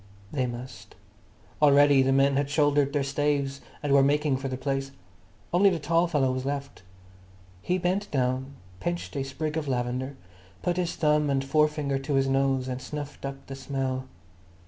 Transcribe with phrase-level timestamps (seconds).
[0.31, 0.95] They must.
[1.61, 4.89] Already the men had shouldered their staves and were making for the place.
[5.53, 6.81] Only the tall fellow was left.
[7.61, 10.17] He bent down, pinched a sprig of lavender,
[10.63, 14.05] put his thumb and forefinger to his nose and snuffed up the smell.